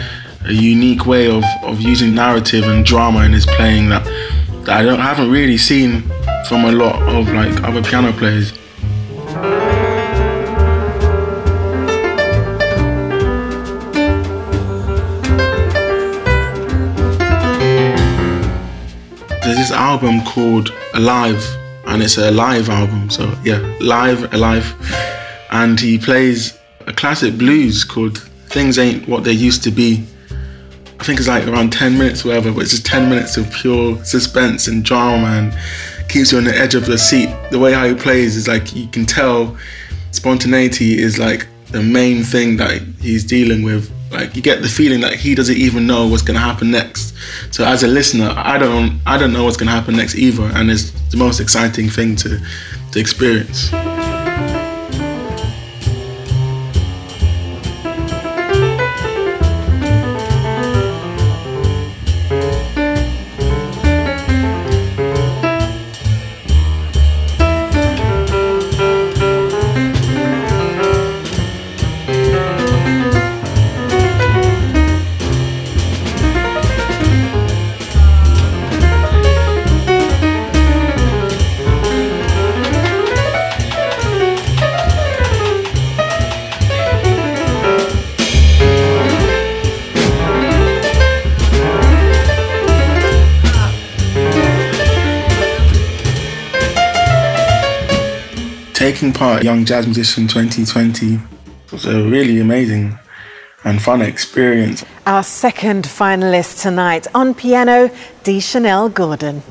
a 0.47 0.53
unique 0.53 1.07
way 1.07 1.31
of, 1.31 1.45
of 1.63 1.81
using 1.81 2.13
narrative 2.17 2.65
and 2.65 2.85
drama 2.85 3.21
in 3.21 3.33
his 3.33 3.47
playing 3.47 3.89
that, 3.91 4.05
that 4.65 4.81
I 4.81 4.83
don't 4.83 4.99
I 4.99 5.15
haven't 5.15 5.31
really 5.31 5.59
seen 5.59 6.03
from 6.49 6.65
a 6.65 6.73
lot 6.73 7.01
of 7.03 7.29
like 7.29 7.63
other 7.63 7.85
piano 7.85 8.13
players. 8.13 8.53
Album 19.95 20.21
called 20.25 20.73
Alive, 20.95 21.41
and 21.87 22.03
it's 22.03 22.19
a 22.19 22.29
live 22.33 22.69
album. 22.69 23.09
So 23.11 23.33
yeah, 23.45 23.61
live, 23.81 24.35
alive, 24.35 24.67
and 25.53 25.79
he 25.79 25.99
plays 25.99 26.59
a 26.89 26.93
classic 26.93 27.39
blues 27.39 27.85
called 27.85 28.19
"Things 28.49 28.77
Ain't 28.77 29.07
What 29.07 29.23
They 29.23 29.37
Used 29.49 29.63
to 29.63 29.71
Be." 29.71 30.05
I 30.99 31.05
think 31.05 31.21
it's 31.21 31.29
like 31.29 31.47
around 31.47 31.73
10 31.73 31.97
minutes, 31.97 32.25
or 32.25 32.29
whatever, 32.29 32.51
but 32.51 32.63
it's 32.63 32.73
just 32.73 32.87
10 32.87 33.09
minutes 33.09 33.37
of 33.37 33.49
pure 33.53 34.05
suspense 34.05 34.67
and 34.67 34.85
drama, 34.85 35.29
and 35.39 36.09
keeps 36.09 36.33
you 36.33 36.39
on 36.39 36.45
the 36.45 36.57
edge 36.57 36.75
of 36.75 36.89
your 36.89 36.99
seat. 36.99 37.31
The 37.53 37.61
way 37.61 37.73
how 37.73 37.87
he 37.87 37.95
plays 37.95 38.35
is 38.35 38.49
like 38.49 38.75
you 38.75 38.89
can 38.89 39.07
tell 39.07 39.57
spontaneity 40.11 40.99
is 40.99 41.21
like 41.21 41.47
the 41.71 41.83
main 41.83 42.25
thing 42.25 42.57
that 42.57 42.83
he's 43.01 43.23
dealing 43.23 43.63
with 43.63 43.93
like 44.15 44.37
you 44.37 44.43
get 44.43 44.63
the 44.63 44.69
feeling 44.69 45.01
that 45.01 45.15
he 45.15 45.35
doesn't 45.35 45.57
even 45.57 45.87
know 45.87 46.07
what's 46.07 46.23
gonna 46.23 46.39
happen 46.39 46.71
next. 46.71 47.15
So 47.51 47.65
as 47.65 47.83
a 47.83 47.89
listener, 47.89 48.33
I 48.37 48.59
don't 48.59 49.01
I 49.07 49.19
don't 49.19 49.33
know 49.33 49.45
what's 49.45 49.57
gonna 49.57 49.71
happen 49.73 49.97
next 49.97 50.15
either, 50.15 50.45
and 50.45 50.71
it's 50.71 50.91
the 51.11 51.17
most 51.17 51.41
exciting 51.41 51.89
thing 51.89 52.17
to 52.17 52.41
to 52.93 53.01
experience. 53.01 53.71
Taking 99.05 99.19
part 99.19 99.45
Young 99.45 99.67
Jazz 99.67 99.85
Musician 99.85 100.27
2020 100.27 101.21
was 101.71 101.85
a 101.85 102.09
really 102.09 102.41
amazing 102.41 102.99
and 103.63 103.83
fun 103.83 104.01
experience. 104.01 104.83
Our 105.05 105.23
second 105.23 105.85
finalist 105.85 106.63
tonight 106.63 107.07
on 107.15 107.35
piano, 107.35 107.91
Deschanel 108.23 108.89
Gordon. 108.89 109.43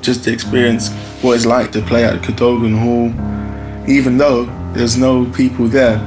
Just 0.00 0.24
to 0.24 0.32
experience 0.32 0.92
what 1.22 1.34
it's 1.34 1.46
like 1.46 1.70
to 1.70 1.82
play 1.82 2.04
at 2.04 2.20
Cadogan 2.24 2.76
Hall, 2.76 3.10
even 3.88 4.18
though 4.18 4.46
there's 4.72 4.96
no 4.96 5.24
people 5.26 5.68
there. 5.68 5.98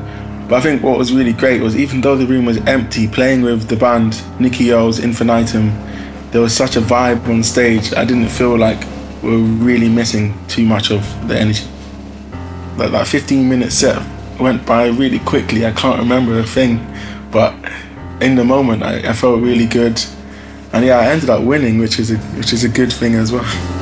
But 0.50 0.58
I 0.58 0.60
think 0.60 0.84
what 0.84 0.98
was 0.98 1.14
really 1.14 1.32
great 1.32 1.62
was 1.62 1.78
even 1.78 2.02
though 2.02 2.18
the 2.18 2.28
room 2.28 2.44
was 2.44 2.58
empty, 2.68 3.08
playing 3.08 3.44
with 3.44 3.70
the 3.70 3.78
band 3.78 4.22
Nicky 4.42 4.74
Earls 4.74 5.00
Infinitum, 5.00 5.70
there 6.32 6.42
was 6.42 6.54
such 6.54 6.76
a 6.76 6.82
vibe 6.82 7.30
on 7.30 7.44
stage. 7.44 7.94
I 7.94 8.04
didn't 8.04 8.28
feel 8.28 8.58
like 8.58 8.86
we 9.24 9.30
were 9.30 9.48
really 9.64 9.88
missing 9.88 10.38
too 10.50 10.66
much 10.66 10.92
of 10.92 11.02
the 11.30 11.40
energy. 11.40 11.64
Like 12.78 12.92
that 12.92 13.08
15 13.08 13.50
minute 13.50 13.72
set 13.72 14.02
went 14.40 14.66
by 14.66 14.88
really 14.88 15.20
quickly. 15.20 15.66
I 15.66 15.72
can't 15.72 16.00
remember 16.00 16.40
a 16.40 16.44
thing, 16.44 16.86
but 17.32 17.56
in 18.22 18.36
the 18.36 18.44
moment, 18.44 18.84
I, 18.84 19.10
I 19.10 19.14
felt 19.14 19.42
really 19.42 19.66
good, 19.66 20.00
and 20.74 20.86
yeah, 20.86 21.00
I 21.00 21.08
ended 21.08 21.30
up 21.30 21.44
winning, 21.44 21.80
which 21.80 22.00
is 22.00 22.12
a 22.12 22.18
which 22.38 22.54
is 22.54 22.64
a 22.64 22.70
good 22.70 22.92
thing 22.94 23.16
as 23.16 23.32
well. 23.32 23.77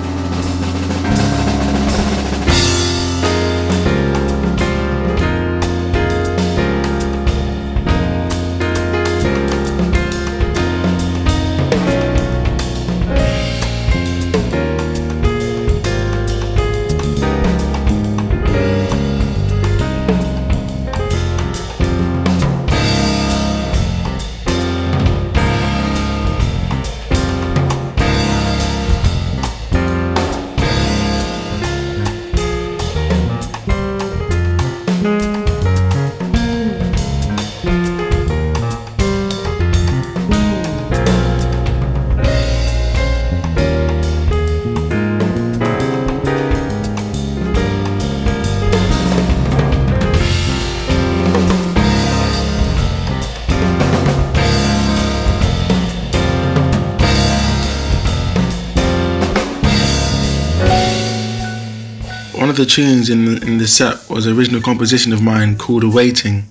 Of 62.60 62.66
the 62.68 62.72
tunes 62.72 63.10
in 63.10 63.44
in 63.44 63.58
the 63.58 63.68
set 63.68 64.10
was 64.10 64.26
an 64.28 64.38
original 64.38 64.62
composition 64.62 65.12
of 65.12 65.22
mine 65.22 65.58
called 65.58 65.84
"Awaiting." 65.84 66.44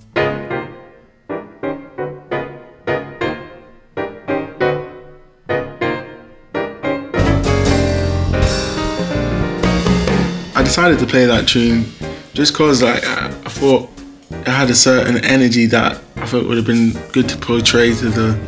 I 10.55 10.63
decided 10.63 10.99
to 10.99 11.07
play 11.07 11.25
that 11.27 11.49
tune 11.49 11.87
just 12.35 12.53
because 12.53 12.83
like, 12.83 13.05
I 13.07 13.29
I 13.29 13.51
thought 13.61 13.89
it 14.31 14.49
had 14.49 14.69
a 14.69 14.75
certain 14.75 15.25
energy 15.25 15.67
that 15.67 16.01
I 16.17 16.27
thought 16.27 16.47
would 16.47 16.59
have 16.59 16.67
been 16.67 16.93
good 17.13 17.29
to 17.31 17.37
portray 17.39 17.95
to 17.95 18.09
the 18.11 18.39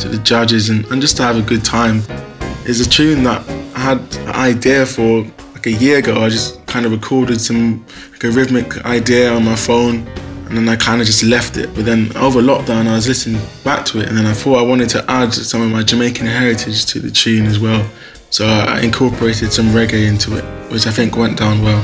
to 0.00 0.08
the 0.08 0.18
judges 0.18 0.68
and, 0.70 0.84
and 0.86 1.00
just 1.00 1.16
to 1.18 1.22
have 1.22 1.36
a 1.36 1.42
good 1.42 1.64
time. 1.64 2.02
It's 2.64 2.80
a 2.80 2.88
tune 2.88 3.22
that 3.24 3.40
I 3.76 3.80
had 3.88 3.98
an 4.16 4.34
idea 4.34 4.86
for 4.86 5.24
like 5.52 5.66
a 5.66 5.72
year 5.72 5.98
ago. 5.98 6.20
I 6.20 6.28
just 6.28 6.63
kind 6.74 6.86
of 6.86 6.90
recorded 6.90 7.40
some 7.40 7.86
like 8.10 8.24
a 8.24 8.30
rhythmic 8.32 8.84
idea 8.84 9.32
on 9.32 9.44
my 9.44 9.54
phone 9.54 9.98
and 10.46 10.56
then 10.56 10.68
I 10.68 10.74
kind 10.74 11.00
of 11.00 11.06
just 11.06 11.22
left 11.22 11.56
it. 11.56 11.72
But 11.72 11.84
then 11.84 12.10
over 12.16 12.40
lockdown, 12.42 12.88
I 12.88 12.96
was 12.96 13.06
listening 13.06 13.40
back 13.62 13.84
to 13.86 14.00
it 14.00 14.08
and 14.08 14.18
then 14.18 14.26
I 14.26 14.32
thought 14.32 14.58
I 14.58 14.62
wanted 14.62 14.88
to 14.88 15.08
add 15.08 15.32
some 15.32 15.62
of 15.62 15.70
my 15.70 15.84
Jamaican 15.84 16.26
heritage 16.26 16.86
to 16.86 16.98
the 16.98 17.12
tune 17.12 17.46
as 17.46 17.60
well. 17.60 17.88
So 18.30 18.48
I 18.48 18.80
incorporated 18.80 19.52
some 19.52 19.66
reggae 19.66 20.08
into 20.08 20.36
it, 20.36 20.44
which 20.72 20.88
I 20.88 20.90
think 20.90 21.16
went 21.16 21.38
down 21.38 21.62
well. 21.62 21.80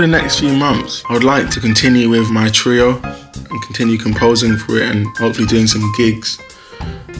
Over 0.00 0.06
the 0.06 0.18
next 0.18 0.40
few 0.40 0.56
months, 0.56 1.04
I 1.10 1.12
would 1.12 1.24
like 1.24 1.50
to 1.50 1.60
continue 1.60 2.08
with 2.08 2.30
my 2.30 2.48
trio 2.48 2.98
and 3.02 3.62
continue 3.64 3.98
composing 3.98 4.56
for 4.56 4.78
it 4.78 4.88
and 4.88 5.06
hopefully 5.18 5.46
doing 5.46 5.66
some 5.66 5.92
gigs. 5.94 6.40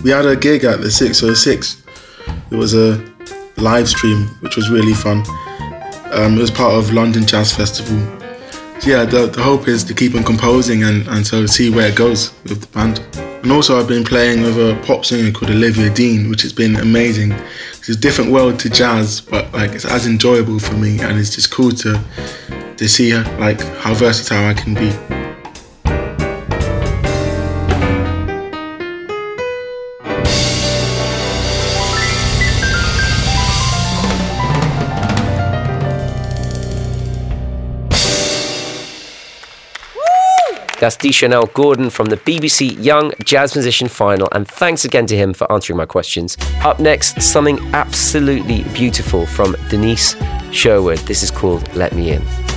We 0.03 0.09
had 0.09 0.25
a 0.25 0.35
gig 0.35 0.65
at 0.65 0.81
the 0.81 0.91
606. 0.91 1.83
It 2.51 2.57
was 2.57 2.73
a 2.73 3.07
live 3.59 3.87
stream, 3.87 4.29
which 4.41 4.57
was 4.57 4.71
really 4.71 4.95
fun. 4.95 5.19
Um, 6.11 6.39
it 6.39 6.41
was 6.41 6.51
part 6.51 6.73
of 6.73 6.91
London 6.95 7.27
Jazz 7.27 7.55
Festival. 7.55 7.99
So 8.81 8.89
yeah, 8.89 9.05
the, 9.05 9.27
the 9.27 9.43
hope 9.43 9.69
is 9.69 9.85
to 9.85 9.93
keep 9.93 10.15
on 10.15 10.25
composing 10.25 10.83
and, 10.83 11.07
and 11.09 11.27
so 11.27 11.45
see 11.45 11.69
where 11.69 11.91
it 11.91 11.97
goes 11.97 12.33
with 12.45 12.63
the 12.63 12.67
band. 12.69 13.01
And 13.43 13.53
also, 13.53 13.79
I've 13.79 13.89
been 13.89 14.05
playing 14.05 14.41
with 14.41 14.57
a 14.57 14.81
pop 14.87 15.05
singer 15.05 15.33
called 15.33 15.51
Olivia 15.51 15.91
Dean, 15.93 16.31
which 16.31 16.41
has 16.41 16.55
been 16.55 16.77
amazing. 16.77 17.33
It's 17.73 17.91
a 17.91 17.97
different 17.97 18.33
world 18.33 18.59
to 18.61 18.71
jazz, 18.71 19.21
but 19.21 19.53
like 19.53 19.73
it's 19.73 19.85
as 19.85 20.07
enjoyable 20.07 20.59
for 20.59 20.75
me, 20.75 21.01
and 21.01 21.19
it's 21.19 21.35
just 21.35 21.51
cool 21.51 21.73
to 21.73 22.03
to 22.81 22.89
see 22.89 23.15
like 23.39 23.61
how 23.81 23.93
versatile 23.93 24.49
I 24.49 24.55
can 24.55 24.73
be. 24.73 24.89
That's 40.79 40.97
Deschanel 40.97 41.45
Gordon 41.53 41.91
from 41.91 42.07
the 42.07 42.17
BBC 42.17 42.83
Young 42.83 43.13
Jazz 43.23 43.55
Musician 43.55 43.89
Final, 43.89 44.27
and 44.33 44.49
thanks 44.49 44.87
again 44.87 45.05
to 45.09 45.17
him 45.19 45.35
for 45.35 45.53
answering 45.53 45.77
my 45.77 45.85
questions. 45.85 46.39
Up 46.65 46.81
next, 46.81 47.21
something 47.21 47.59
absolutely 47.75 48.63
beautiful 48.73 49.27
from 49.27 49.55
Denise 49.69 50.17
Sherwood. 50.51 51.01
This 51.01 51.23
is 51.23 51.31
called 51.31 51.77
Let 51.77 51.93
Me 51.93 52.13
In. 52.13 52.50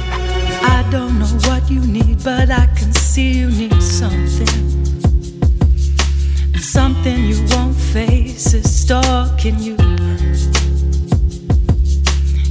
I 0.63 0.87
don't 0.89 1.19
know 1.19 1.27
what 1.47 1.69
you 1.69 1.81
need, 1.81 2.23
but 2.23 2.49
I 2.49 2.67
can 2.75 2.93
see 2.93 3.31
you 3.39 3.49
need 3.49 3.81
something. 3.81 4.47
And 6.53 6.61
something 6.61 7.25
you 7.25 7.43
won't 7.49 7.75
face 7.75 8.53
is 8.53 8.81
stalking 8.81 9.59
you. 9.59 9.75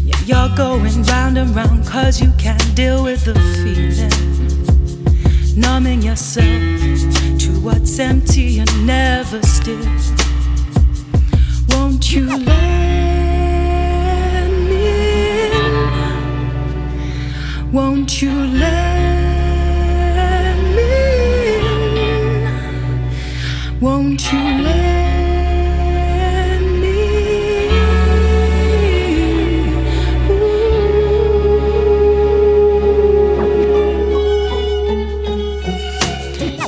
Yeah, 0.05 0.21
you're 0.27 0.57
going 0.57 1.03
round 1.05 1.39
and 1.39 1.55
round 1.57 1.87
cause 1.87 2.21
you 2.21 2.33
can't 2.39 2.75
deal 2.75 3.03
with 3.03 3.25
the 3.25 3.35
feeling. 3.61 4.13
Numbing 5.57 6.03
yourself 6.03 6.81
to 7.41 7.51
what's 7.61 7.99
empty 7.99 8.59
and 8.59 8.87
never 8.87 9.43
still. 9.43 9.87
Won't 11.71 12.13
you 12.13 12.27
let 12.27 13.32
Won't 17.73 18.21
you 18.21 18.31
let 18.31 18.93
me 20.77 20.93
in? 21.57 22.61
Won't 23.81 24.31
you 24.31 24.39
let 24.63 26.61
me. 26.61 26.99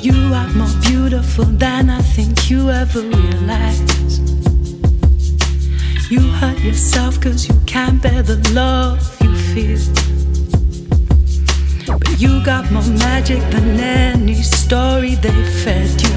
You 0.01 0.33
are 0.33 0.49
more 0.55 0.69
beautiful 0.81 1.45
than 1.45 1.91
I 1.91 2.01
think 2.01 2.49
you 2.49 2.71
ever 2.71 3.03
realize. 3.03 3.83
You 6.11 6.21
hurt 6.41 6.61
yourself 6.61 7.21
cause 7.21 7.47
you 7.47 7.61
can't 7.67 8.01
bear 8.01 8.23
the 8.23 8.39
love 8.55 9.03
you 9.21 9.37
feel. 9.53 10.14
But 11.87 12.21
you 12.21 12.43
got 12.43 12.71
more 12.71 12.83
magic 12.83 13.41
than 13.51 13.79
any 13.79 14.43
story 14.43 15.17
they 15.17 15.45
fed 15.63 16.01
you. 16.01 16.15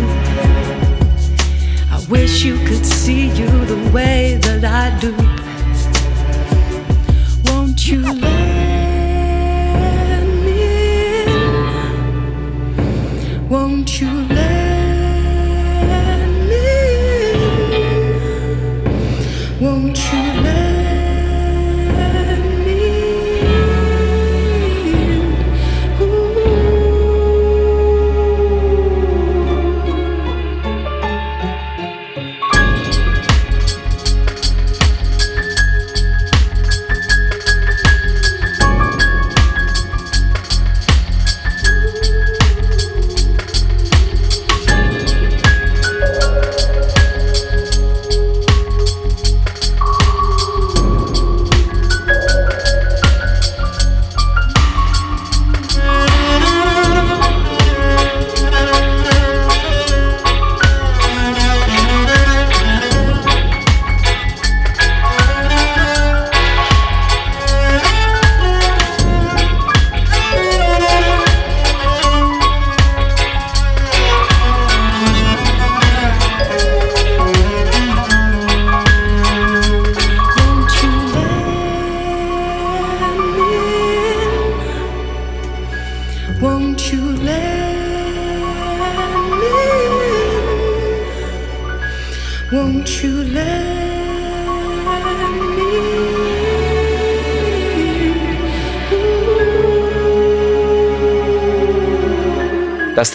I 1.91 2.05
wish 2.09 2.43
you 2.43 2.57
could 2.65 2.85
see 2.85 3.27
you 3.31 3.49
the 3.65 3.91
way 3.93 4.39
that 4.41 4.63
I 4.63 4.97
do. 4.99 5.13
Won't 7.51 7.87
you 7.87 8.36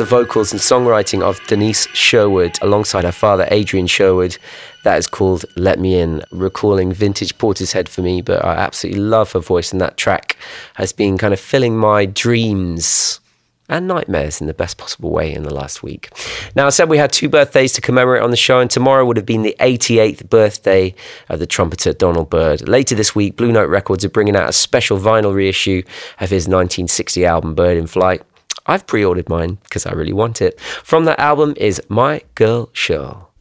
the 0.02 0.08
vocals 0.08 0.50
and 0.50 0.60
songwriting 0.60 1.22
of 1.22 1.40
Denise 1.46 1.86
Sherwood 1.94 2.58
alongside 2.60 3.04
her 3.04 3.12
father, 3.12 3.46
Adrian 3.52 3.86
Sherwood. 3.86 4.36
That 4.82 4.98
is 4.98 5.06
called 5.06 5.44
Let 5.54 5.78
Me 5.78 5.94
In, 5.94 6.24
recalling 6.32 6.92
vintage 6.92 7.38
Portishead 7.38 7.88
for 7.88 8.02
me, 8.02 8.20
but 8.20 8.44
I 8.44 8.56
absolutely 8.56 9.00
love 9.00 9.30
her 9.30 9.38
voice, 9.38 9.70
and 9.70 9.80
that 9.80 9.96
track 9.96 10.36
has 10.74 10.92
been 10.92 11.18
kind 11.18 11.32
of 11.32 11.38
filling 11.38 11.76
my 11.76 12.04
dreams 12.04 13.20
and 13.68 13.86
nightmares 13.86 14.40
in 14.40 14.48
the 14.48 14.54
best 14.54 14.76
possible 14.76 15.12
way 15.12 15.32
in 15.32 15.44
the 15.44 15.54
last 15.54 15.84
week. 15.84 16.10
Now, 16.56 16.66
I 16.66 16.70
said 16.70 16.88
we 16.88 16.98
had 16.98 17.12
two 17.12 17.28
birthdays 17.28 17.72
to 17.74 17.80
commemorate 17.80 18.24
on 18.24 18.32
the 18.32 18.36
show, 18.36 18.58
and 18.58 18.68
tomorrow 18.68 19.06
would 19.06 19.16
have 19.16 19.24
been 19.24 19.42
the 19.42 19.54
88th 19.60 20.28
birthday 20.28 20.96
of 21.28 21.38
the 21.38 21.46
trumpeter 21.46 21.92
Donald 21.92 22.28
Byrd. 22.28 22.68
Later 22.68 22.96
this 22.96 23.14
week, 23.14 23.36
Blue 23.36 23.52
Note 23.52 23.70
Records 23.70 24.04
are 24.04 24.10
bringing 24.10 24.34
out 24.34 24.48
a 24.48 24.52
special 24.52 24.98
vinyl 24.98 25.32
reissue 25.32 25.84
of 26.18 26.30
his 26.30 26.48
1960 26.48 27.24
album 27.24 27.54
Byrd 27.54 27.76
in 27.76 27.86
Flight. 27.86 28.22
I've 28.66 28.86
pre 28.86 29.04
ordered 29.04 29.28
mine 29.28 29.58
because 29.64 29.86
I 29.86 29.92
really 29.92 30.12
want 30.12 30.40
it. 30.40 30.60
From 30.60 31.04
that 31.06 31.18
album 31.18 31.54
is 31.56 31.82
My 31.88 32.22
Girl 32.34 32.70
Shirl. 32.72 33.31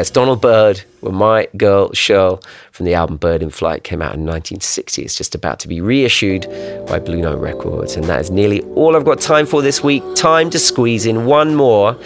Yes, 0.00 0.08
Donald 0.08 0.40
Byrd 0.40 0.80
with 1.02 1.12
My 1.12 1.46
Girl 1.58 1.92
Shirl 1.92 2.42
from 2.72 2.86
the 2.86 2.94
album 2.94 3.18
Byrd 3.18 3.42
in 3.42 3.50
Flight 3.50 3.84
came 3.84 4.00
out 4.00 4.14
in 4.14 4.24
1960. 4.24 5.02
It's 5.02 5.14
just 5.14 5.34
about 5.34 5.60
to 5.60 5.68
be 5.68 5.82
reissued 5.82 6.46
by 6.86 6.98
Blue 6.98 7.20
Note 7.20 7.38
Records. 7.38 7.96
And 7.96 8.06
that 8.06 8.18
is 8.18 8.30
nearly 8.30 8.62
all 8.76 8.96
I've 8.96 9.04
got 9.04 9.20
time 9.20 9.44
for 9.44 9.60
this 9.60 9.84
week. 9.84 10.02
Time 10.14 10.48
to 10.48 10.58
squeeze 10.58 11.04
in 11.04 11.26
one 11.26 11.54
more. 11.54 11.98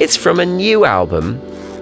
It's 0.00 0.16
from 0.16 0.38
a 0.38 0.46
new 0.46 0.84
album 0.84 1.40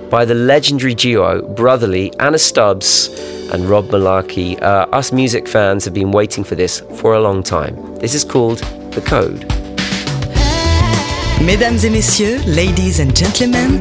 by 0.08 0.24
the 0.24 0.34
legendary 0.34 0.94
duo 0.94 1.46
Brotherly, 1.54 2.11
Anna 2.18 2.38
Stubbs 2.38 3.08
and 3.52 3.68
Rob 3.68 3.88
Malarkey. 3.88 4.62
Uh, 4.62 4.86
us 4.92 5.12
music 5.12 5.46
fans 5.46 5.84
have 5.84 5.92
been 5.92 6.11
waiting 6.11 6.42
for 6.42 6.54
this 6.54 6.80
for 6.96 7.12
a 7.12 7.20
long 7.20 7.42
time. 7.42 7.76
This 7.96 8.14
is 8.14 8.24
called 8.24 8.61
The 8.92 9.02
Code. 9.02 9.44
Mesdames 11.44 11.84
et 11.84 11.90
messieurs, 11.90 12.46
ladies 12.46 12.98
and 12.98 13.14
gentlemen, 13.14 13.80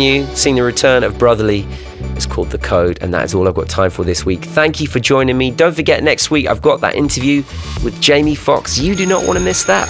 New, 0.00 0.26
seeing 0.34 0.56
the 0.56 0.62
return 0.62 1.04
of 1.04 1.18
Brotherly. 1.18 1.66
It's 2.16 2.26
called 2.26 2.50
The 2.50 2.58
Code, 2.58 2.98
and 3.02 3.14
that 3.14 3.24
is 3.24 3.34
all 3.34 3.46
I've 3.46 3.54
got 3.54 3.68
time 3.68 3.90
for 3.90 4.02
this 4.02 4.24
week. 4.24 4.42
Thank 4.44 4.80
you 4.80 4.88
for 4.88 4.98
joining 4.98 5.36
me. 5.38 5.50
Don't 5.50 5.74
forget, 5.74 6.02
next 6.02 6.30
week 6.30 6.48
I've 6.48 6.62
got 6.62 6.80
that 6.80 6.94
interview 6.96 7.44
with 7.84 8.00
Jamie 8.00 8.34
Foxx. 8.34 8.78
You 8.78 8.96
do 8.96 9.06
not 9.06 9.24
want 9.26 9.38
to 9.38 9.44
miss 9.44 9.64
that. 9.64 9.86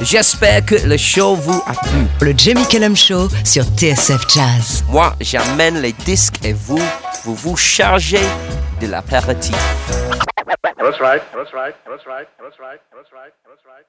J'espère 0.00 0.64
que 0.64 0.76
le 0.86 0.96
show 0.96 1.34
vous 1.34 1.60
a 1.66 1.74
plu. 1.74 2.06
Le 2.20 2.32
Jamie 2.36 2.66
Cullum 2.70 2.96
Show 2.96 3.28
sur 3.44 3.64
TSF 3.64 4.26
Jazz. 4.32 4.84
Moi, 4.88 5.12
j'amène 5.20 5.82
les 5.82 5.92
disques 5.92 6.44
et 6.44 6.52
vous, 6.52 6.80
vous 7.24 7.34
vous 7.34 7.56
chargez 7.56 8.24
de 8.80 8.86
l'apéritif. 8.86 9.56
That's 10.78 11.00
right. 11.00 11.22
That's 11.34 11.52
right. 11.52 11.74
That's 11.84 12.06
right. 12.06 12.28
That's 12.38 12.58
right. 12.58 12.80
That's 12.94 13.10
right. 13.12 13.32
That's 13.44 13.64
right. 13.66 13.84